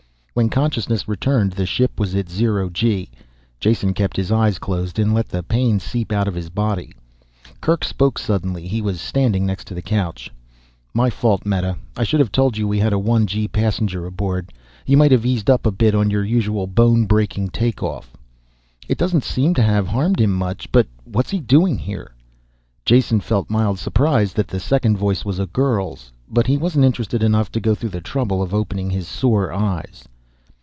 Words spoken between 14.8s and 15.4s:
You might have